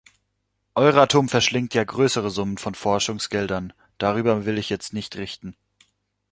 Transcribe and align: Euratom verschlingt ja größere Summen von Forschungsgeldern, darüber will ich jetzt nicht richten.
Euratom 0.73 1.29
verschlingt 1.29 1.75
ja 1.75 1.83
größere 1.83 2.31
Summen 2.31 2.57
von 2.57 2.73
Forschungsgeldern, 2.73 3.71
darüber 3.99 4.47
will 4.47 4.57
ich 4.57 4.71
jetzt 4.71 4.93
nicht 4.93 5.15
richten. 5.17 5.55